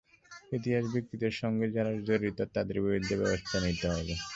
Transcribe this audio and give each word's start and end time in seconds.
ইতিহাস 0.51 0.85
বিকৃতির 0.93 1.33
সঙ্গে 1.41 1.65
যারা 1.67 1.91
যারা 1.91 2.05
জড়িত, 2.07 2.39
তাদের 2.55 2.77
বিরুদ্ধে 2.83 3.15
ব্যবস্থা 3.21 3.57
নিতে 3.65 3.85
হবে। 3.89 4.13